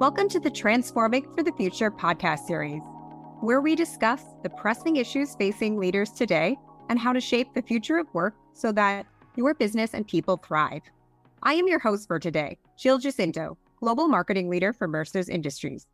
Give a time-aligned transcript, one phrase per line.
[0.00, 2.80] Welcome to the Transforming for the Future podcast series,
[3.42, 6.56] where we discuss the pressing issues facing leaders today
[6.88, 9.04] and how to shape the future of work so that
[9.36, 10.80] your business and people thrive.
[11.42, 15.86] I am your host for today, Jill Jacinto, Global Marketing Leader for Mercer's Industries.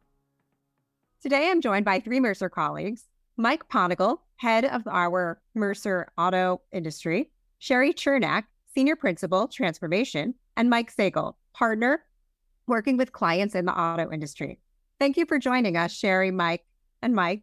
[1.21, 7.33] Today, I'm joined by three Mercer colleagues Mike Ponicall, head of our Mercer Auto Industry,
[7.59, 12.05] Shari Chernack, Senior Principal, Transformation, and Mike Sagle, Partner,
[12.67, 14.59] working with clients in the auto industry.
[14.99, 16.65] Thank you for joining us, Shari, Mike,
[17.03, 17.43] and Mike.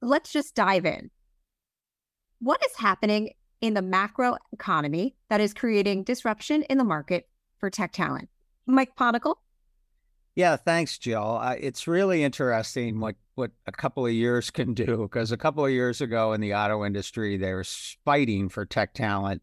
[0.00, 1.10] Let's just dive in.
[2.40, 7.70] What is happening in the macro economy that is creating disruption in the market for
[7.70, 8.28] tech talent?
[8.66, 9.36] Mike Ponicall?
[10.36, 11.38] Yeah, thanks, Jill.
[11.40, 15.64] Uh, it's really interesting what what a couple of years can do because a couple
[15.64, 17.64] of years ago in the auto industry, they were
[18.04, 19.42] fighting for tech talent.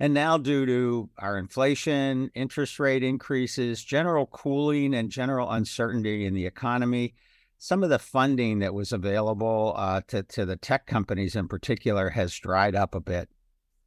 [0.00, 6.34] And now, due to our inflation, interest rate increases, general cooling, and general uncertainty in
[6.34, 7.14] the economy,
[7.58, 12.10] some of the funding that was available uh, to, to the tech companies in particular
[12.10, 13.28] has dried up a bit.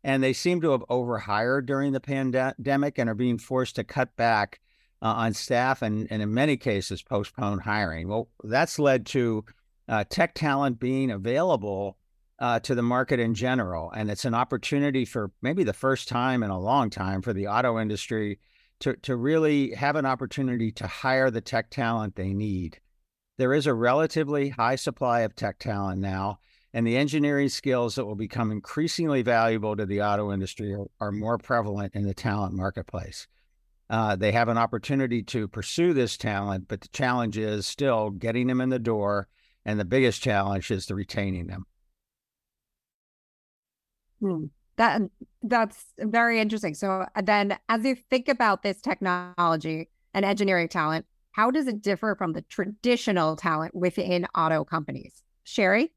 [0.03, 4.15] And they seem to have overhired during the pandemic and are being forced to cut
[4.17, 4.59] back
[5.01, 8.09] uh, on staff and, and in many cases postpone hiring.
[8.09, 9.45] Well, that's led to
[9.87, 11.97] uh, tech talent being available
[12.41, 13.91] uh, to the market in general.
[13.91, 17.47] And it's an opportunity for maybe the first time in a long time for the
[17.47, 18.39] auto industry
[18.79, 22.79] to, to really have an opportunity to hire the tech talent they need.
[23.37, 26.39] There is a relatively high supply of tech talent now,
[26.73, 31.11] and the engineering skills that will become increasingly valuable to the auto industry are, are
[31.11, 33.27] more prevalent in the talent marketplace.
[33.87, 38.47] Uh, they have an opportunity to pursue this talent, but the challenge is still getting
[38.47, 39.27] them in the door.
[39.63, 41.65] And the biggest challenge is the retaining them.
[44.21, 44.45] Hmm.
[44.77, 45.01] That
[45.43, 46.75] that's very interesting.
[46.75, 51.81] So uh, then, as you think about this technology and engineering talent, how does it
[51.81, 55.23] differ from the traditional talent within auto companies?
[55.43, 55.91] Shari?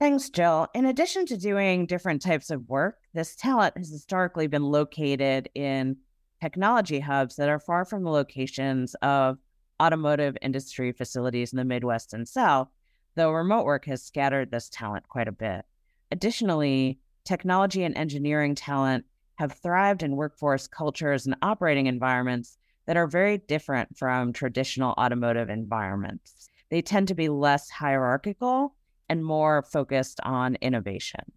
[0.00, 0.68] Thanks, Jill.
[0.74, 5.96] In addition to doing different types of work, this talent has historically been located in
[6.40, 9.38] technology hubs that are far from the locations of
[9.80, 12.68] automotive industry facilities in the Midwest and South,
[13.14, 15.64] though remote work has scattered this talent quite a bit.
[16.10, 19.04] Additionally, technology and engineering talent
[19.36, 25.48] have thrived in workforce cultures and operating environments that are very different from traditional automotive
[25.48, 26.48] environments.
[26.70, 28.74] They tend to be less hierarchical
[29.08, 31.32] and more focused on innovation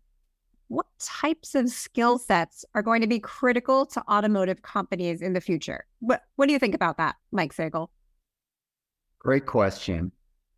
[0.68, 5.42] what types of skill sets are going to be critical to automotive companies in the
[5.42, 5.86] future?
[6.00, 7.90] What, what do you think about that, Mike Sagle?
[9.20, 10.12] Great question.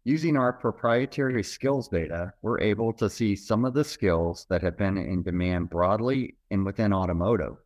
[0.06, 4.78] Using our proprietary skills data, we're able to see some of the skills that have
[4.78, 7.58] been in demand broadly and within automotive.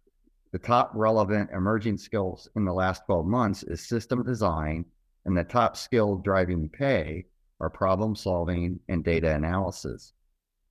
[0.51, 4.85] The top relevant emerging skills in the last 12 months is system design,
[5.25, 7.27] and the top skill driving pay
[7.59, 10.13] are problem solving and data analysis.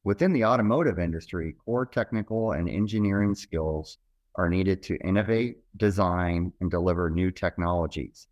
[0.02, 3.98] Within the automotive industry, core technical and engineering skills
[4.34, 8.26] are needed to innovate, design, and deliver new technologies.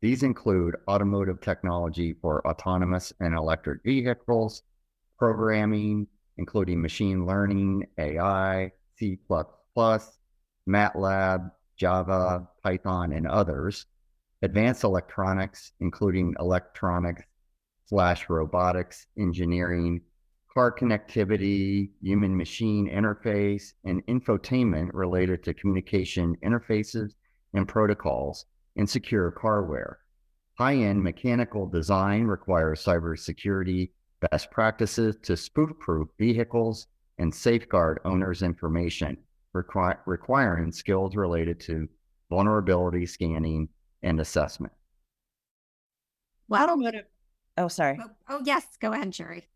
[0.00, 4.62] These include automotive technology for autonomous and electric vehicles,
[5.18, 9.18] programming, including machine learning, AI, C,
[10.68, 13.86] MATLAB, Java, Python, and others,
[14.42, 17.22] advanced electronics, including electronics
[17.86, 20.00] slash robotics, engineering,
[20.52, 27.12] car connectivity, human machine interface, and infotainment related to communication interfaces
[27.54, 29.96] and protocols, and secure carware.
[30.58, 33.90] High end mechanical design requires cybersecurity
[34.30, 36.86] best practices to spoof proof vehicles
[37.18, 39.16] and safeguard owners' information,
[39.54, 41.88] requi- requiring skills related to
[42.30, 43.68] vulnerability scanning
[44.02, 44.72] and assessment.
[46.48, 46.64] Wow.
[46.64, 47.04] Automotive.
[47.58, 47.98] Oh, sorry.
[48.00, 48.64] Oh, oh, yes.
[48.80, 49.46] Go ahead, Shari.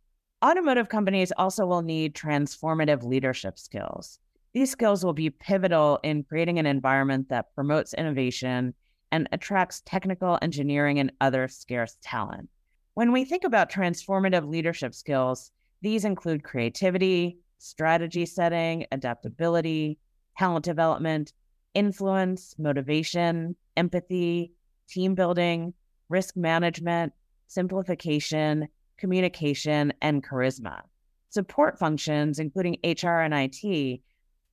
[0.45, 4.19] Automotive companies also will need transformative leadership skills.
[4.53, 8.75] These skills will be pivotal in creating an environment that promotes innovation
[9.13, 12.49] and attracts technical, engineering, and other scarce talent.
[12.95, 15.53] When we think about transformative leadership skills,
[15.83, 19.99] these include creativity, strategy setting, adaptability,
[20.39, 21.33] talent development,
[21.75, 24.53] influence, motivation, empathy,
[24.89, 25.73] team building,
[26.09, 27.13] risk management,
[27.47, 28.69] simplification,
[28.99, 30.83] communication, and charisma.
[31.31, 34.01] Support functions, including HR and IT,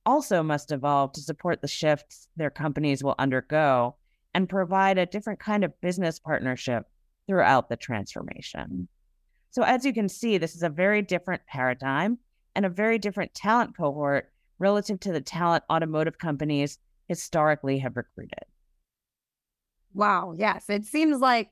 [0.06, 3.96] also must evolve to support the shifts their companies will undergo
[4.38, 6.84] and provide a different kind of business partnership
[7.26, 8.86] throughout the transformation.
[9.50, 12.18] So, as you can see, this is a very different paradigm
[12.54, 14.30] and a very different talent cohort
[14.60, 18.44] relative to the talent automotive companies historically have recruited.
[19.92, 20.36] Wow.
[20.38, 20.66] Yes.
[20.70, 21.50] It seems like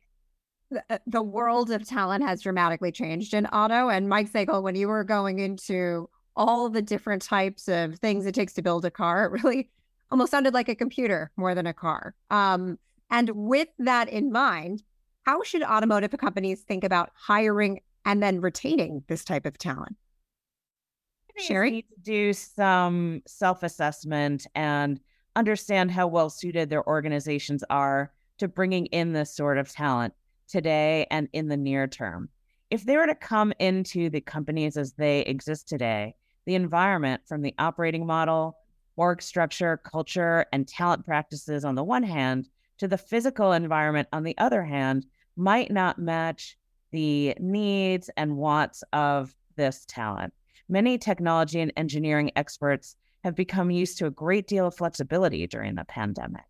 [0.71, 3.89] the, uh, the world of talent has dramatically changed in auto.
[3.89, 8.35] And Mike Sagle, when you were going into all the different types of things it
[8.37, 9.71] takes to build a car, it really
[10.11, 12.15] almost sounded like a computer more than a car.
[12.31, 12.79] Um,
[13.11, 14.83] and with that in mind,
[15.25, 19.97] how should automotive companies think about hiring and then retaining this type of talent?
[21.39, 21.71] Shari?
[21.71, 25.01] Need to do some self assessment and
[25.35, 30.15] understand how well suited their organizations are to bringing in this sort of talent
[30.49, 32.29] today and in the near term.
[32.71, 36.15] If they were to come into the companies as they exist today,
[36.47, 38.57] the environment from the operating model,
[38.97, 42.49] work structure, culture, and talent practices on the one hand,
[42.79, 45.07] to the physical environment on the other hand,
[45.37, 46.57] might not match
[46.93, 50.33] the needs and wants of this talent.
[50.69, 55.75] Many technology and engineering experts have become used to a great deal of flexibility during
[55.75, 56.45] the pandemic.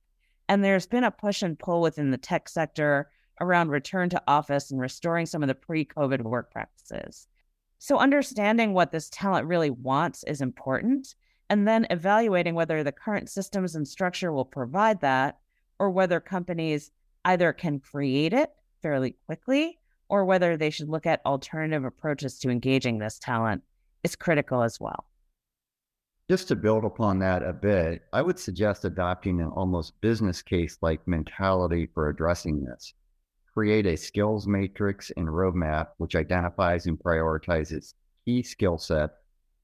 [0.49, 3.11] And there's been a push and pull within the tech sector
[3.41, 7.27] around return to office and restoring some of the pre COVID work practices.
[7.79, 11.15] So, understanding what this talent really wants is important,
[11.49, 15.39] and then evaluating whether the current systems and structure will provide that,
[15.79, 16.91] or whether companies
[17.25, 18.51] either can create it
[18.83, 19.79] fairly quickly,
[20.09, 23.63] or whether they should look at alternative approaches to engaging this talent
[24.05, 25.05] is critical as well.
[26.29, 30.79] Just to build upon that a bit, I would suggest adopting an almost business case
[30.83, 32.95] like mentality for addressing this
[33.57, 37.95] create a skills matrix and roadmap which identifies and prioritizes
[38.27, 39.13] key skill set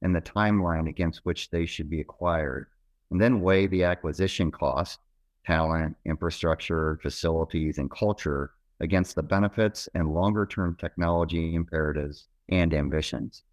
[0.03, 2.67] and the timeline against which they should be acquired,
[3.11, 5.01] and then weigh the acquisition cost,
[5.47, 13.45] talent, infrastructure, facilities, and culture against the benefits and longer term technology imperatives and ambitions.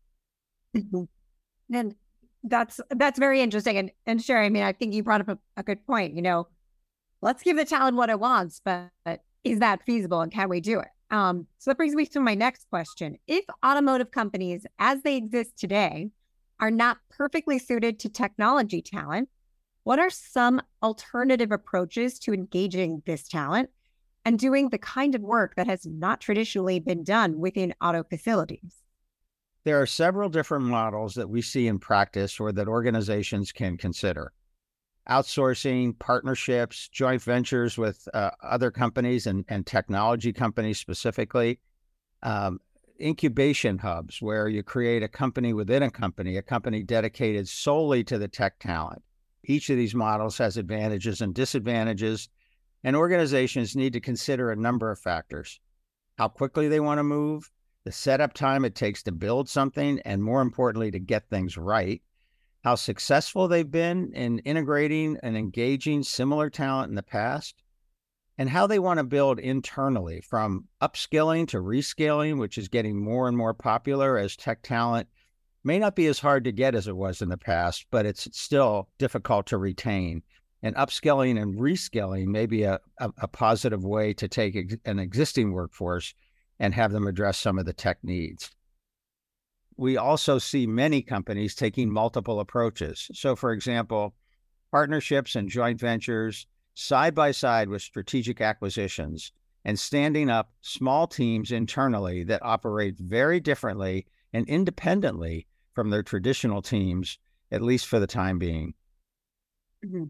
[0.75, 1.03] Mm-hmm.
[1.73, 1.95] And
[2.43, 3.77] that's that's very interesting.
[3.77, 6.15] And and Shari, I mean, I think you brought up a, a good point.
[6.15, 6.47] You know,
[7.21, 8.89] let's give the talent what it wants, but
[9.43, 10.87] is that feasible and can we do it?
[11.11, 13.17] Um, so that brings me to my next question.
[13.27, 16.11] If automotive companies, as they exist today,
[16.59, 19.29] are not perfectly suited to technology talent,
[19.83, 23.69] what are some alternative approaches to engaging this talent
[24.25, 28.75] and doing the kind of work that has not traditionally been done within auto facilities?
[29.63, 34.33] There are several different models that we see in practice or that organizations can consider
[35.09, 41.59] outsourcing, partnerships, joint ventures with uh, other companies and, and technology companies specifically,
[42.21, 42.59] um,
[43.01, 48.17] incubation hubs where you create a company within a company, a company dedicated solely to
[48.17, 49.01] the tech talent.
[49.43, 52.29] Each of these models has advantages and disadvantages,
[52.83, 55.59] and organizations need to consider a number of factors
[56.17, 57.49] how quickly they want to move,
[57.85, 62.01] the setup time it takes to build something, and more importantly, to get things right
[62.63, 67.63] how successful they've been in integrating and engaging similar talent in the past,
[68.39, 73.27] and how they want to build internally from upskilling to reskilling, which is getting more
[73.27, 75.09] and more popular as tech talent
[75.65, 78.29] may not be as hard to get as it was in the past, but it's
[78.31, 80.23] still difficult to retain.
[80.63, 84.99] And upskilling and reskilling may be a, a, a positive way to take ex- an
[84.99, 86.13] existing workforce
[86.59, 88.49] and have them address some of the tech needs
[89.79, 93.09] we also see many companies taking multiple approaches.
[93.13, 94.13] So, for example,
[94.71, 96.45] partnerships and joint ventures
[96.79, 99.33] side by side with strategic acquisitions
[99.65, 106.61] and standing up small teams internally that operate very differently and independently from their traditional
[106.61, 107.19] teams,
[107.51, 108.73] at least for the time being.
[109.85, 110.05] Mm-hmm.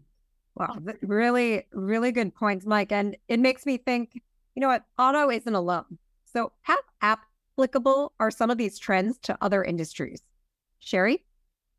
[0.54, 2.92] Wow, really, really good points, Mike.
[2.92, 4.12] And it makes me think,
[4.54, 5.98] you know what, auto isn't alone.
[6.24, 10.22] So how applicable are some of these trends to other industries?
[10.78, 11.24] Shari?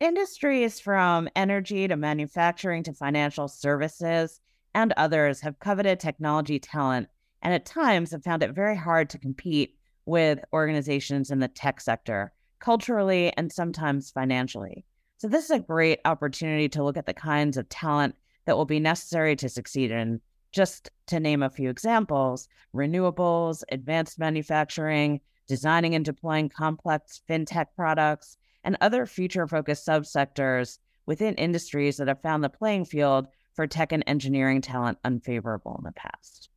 [0.01, 4.41] Industries from energy to manufacturing to financial services
[4.73, 7.09] and others have coveted technology talent
[7.41, 9.75] and at times have found it very hard to compete
[10.05, 14.85] with organizations in the tech sector, culturally and sometimes financially.
[15.17, 18.65] So, this is a great opportunity to look at the kinds of talent that will
[18.65, 20.21] be necessary to succeed in.
[20.51, 28.37] Just to name a few examples renewables, advanced manufacturing, designing and deploying complex fintech products,
[28.63, 33.91] and other future focused subsectors within industries that have found the playing field for tech
[33.91, 36.49] and engineering talent unfavorable in the past.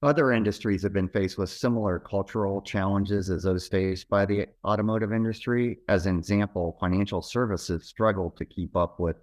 [0.00, 5.12] Other industries have been faced with similar cultural challenges as those faced by the automotive
[5.12, 5.78] industry.
[5.88, 9.16] As an example, financial services struggled to keep up with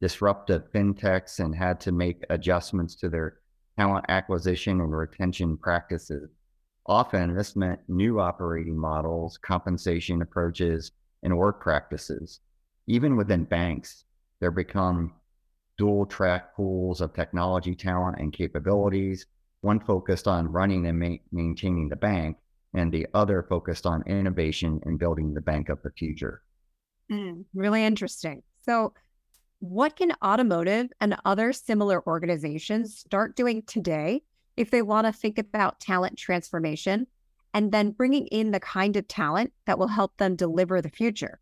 [0.00, 3.40] disruptive fintechs and had to make adjustments to their
[3.78, 6.30] talent acquisition and retention practices.
[6.86, 10.92] Often, this meant new operating models, compensation approaches,
[11.22, 12.40] and work practices.
[12.86, 14.04] Even within banks,
[14.40, 15.12] there become
[15.78, 19.26] dual track pools of technology talent and capabilities,
[19.60, 22.36] one focused on running and ma- maintaining the bank,
[22.74, 26.42] and the other focused on innovation and building the bank of the future.
[27.10, 28.42] Mm, really interesting.
[28.64, 28.94] So,
[29.58, 34.22] what can automotive and other similar organizations start doing today
[34.56, 37.06] if they want to think about talent transformation
[37.54, 41.38] and then bringing in the kind of talent that will help them deliver the future?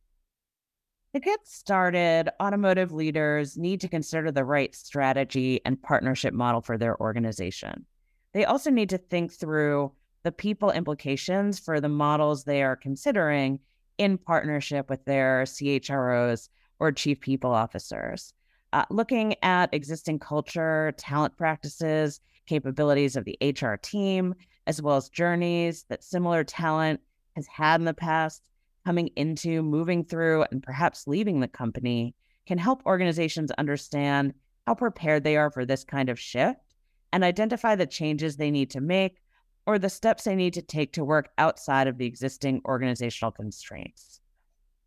[1.12, 6.78] To get started, automotive leaders need to consider the right strategy and partnership model for
[6.78, 7.84] their organization.
[8.32, 9.90] They also need to think through
[10.22, 13.58] the people implications for the models they are considering
[13.98, 16.48] in partnership with their CHROs
[16.78, 18.32] or chief people officers.
[18.72, 24.32] Uh, looking at existing culture, talent practices, capabilities of the HR team,
[24.68, 27.00] as well as journeys that similar talent
[27.34, 28.42] has had in the past,
[28.84, 32.14] coming into, moving through, and perhaps leaving the company
[32.46, 34.34] can help organizations understand
[34.66, 36.60] how prepared they are for this kind of shift
[37.12, 39.18] and identify the changes they need to make
[39.66, 44.20] or the steps they need to take to work outside of the existing organizational constraints.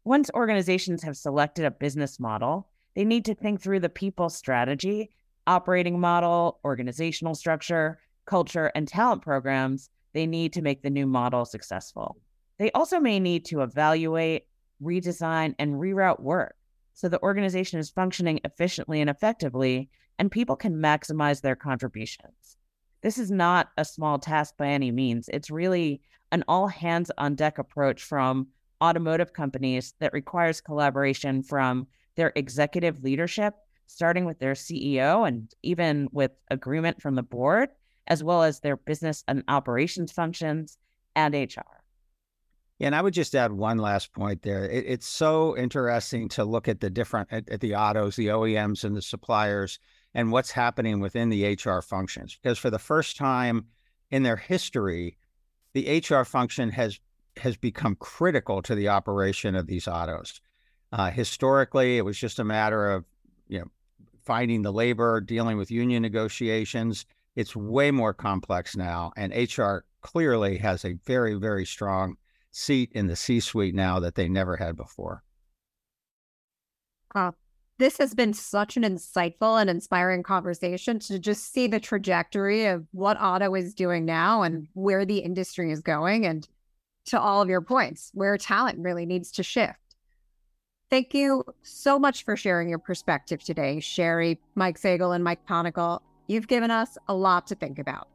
[0.04, 5.10] Once organizations have selected a business model, they need to think through the people strategy,
[5.48, 11.44] operating model, organizational structure, culture, and talent programs they need to make the new model
[11.46, 12.18] successful.
[12.58, 14.48] They also may need to evaluate,
[14.82, 16.56] redesign, and reroute work
[16.94, 22.58] so the organization is functioning efficiently and effectively, and people can maximize their contributions.
[23.02, 25.28] This is not a small task by any means.
[25.34, 28.48] It's really an all hands on deck approach from
[28.82, 33.56] automotive companies that requires collaboration from their executive leadership,
[33.88, 37.70] starting with their CEO and even with agreement from the board,
[38.08, 40.78] as well as their business and operations functions
[41.16, 41.83] and HR.
[42.84, 44.66] And I would just add one last point there.
[44.66, 48.84] It, it's so interesting to look at the different at, at, the autos, the OEMs,
[48.84, 49.80] and the suppliers,
[50.14, 52.38] and what's happening within the HR functions.
[52.42, 53.68] Because for the first time
[54.12, 55.18] in their history,
[55.74, 57.00] the HR function has
[57.38, 60.42] has become critical to the operation of these autos.
[60.92, 63.06] Uh, historically, it was just a matter of
[63.48, 63.72] you know
[64.26, 67.06] finding the labor, dealing with union negotiations.
[67.38, 72.18] It's way more complex now, and HR clearly has a very very strong
[72.54, 75.24] seat in the C suite now that they never had before.
[77.14, 77.32] Uh,
[77.80, 82.86] this has been such an insightful and inspiring conversation to just see the trajectory of
[82.92, 86.48] what auto is doing now and where the industry is going, and
[87.06, 89.80] to all of your points, where talent really needs to shift.
[90.90, 96.02] Thank you so much for sharing your perspective today, Shari, Mike Sagle, and Mike Ponicall.
[96.28, 98.08] You've given us a lot to think about.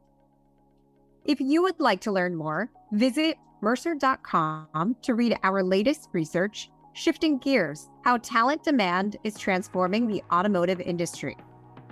[1.25, 7.39] If you would like to learn more, visit Mercer.com to read our latest research, Shifting
[7.39, 11.37] Gears How Talent Demand is Transforming the Automotive Industry.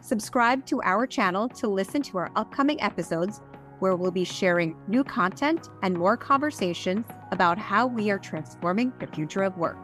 [0.01, 3.41] Subscribe to our channel to listen to our upcoming episodes,
[3.81, 9.07] where we'll be sharing new content and more conversations about how we are transforming the
[9.09, 9.77] future of work.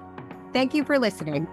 [0.52, 1.46] Thank you for listening.